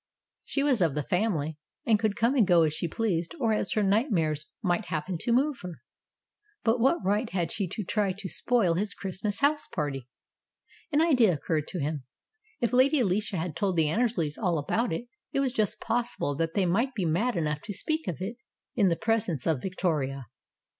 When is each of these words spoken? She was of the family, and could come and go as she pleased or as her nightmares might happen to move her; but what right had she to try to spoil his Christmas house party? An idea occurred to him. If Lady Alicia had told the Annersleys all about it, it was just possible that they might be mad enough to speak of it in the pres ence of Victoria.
She 0.45 0.63
was 0.63 0.81
of 0.81 0.95
the 0.95 1.03
family, 1.03 1.59
and 1.85 1.99
could 1.99 2.15
come 2.15 2.33
and 2.33 2.47
go 2.47 2.63
as 2.63 2.73
she 2.73 2.87
pleased 2.87 3.35
or 3.39 3.53
as 3.53 3.73
her 3.73 3.83
nightmares 3.83 4.47
might 4.63 4.85
happen 4.85 5.15
to 5.19 5.31
move 5.31 5.59
her; 5.61 5.83
but 6.63 6.79
what 6.79 7.05
right 7.05 7.29
had 7.29 7.51
she 7.51 7.67
to 7.67 7.83
try 7.83 8.11
to 8.11 8.27
spoil 8.27 8.73
his 8.73 8.95
Christmas 8.95 9.41
house 9.41 9.67
party? 9.67 10.07
An 10.91 11.01
idea 11.03 11.31
occurred 11.31 11.67
to 11.67 11.79
him. 11.79 12.01
If 12.59 12.73
Lady 12.73 12.99
Alicia 12.99 13.37
had 13.37 13.55
told 13.55 13.75
the 13.75 13.89
Annersleys 13.89 14.39
all 14.39 14.57
about 14.57 14.91
it, 14.91 15.05
it 15.33 15.39
was 15.39 15.51
just 15.53 15.79
possible 15.79 16.33
that 16.33 16.55
they 16.55 16.65
might 16.65 16.95
be 16.95 17.05
mad 17.05 17.35
enough 17.35 17.61
to 17.65 17.71
speak 17.71 18.07
of 18.07 18.17
it 18.21 18.37
in 18.73 18.89
the 18.89 18.95
pres 18.95 19.29
ence 19.29 19.45
of 19.45 19.61
Victoria. 19.61 20.25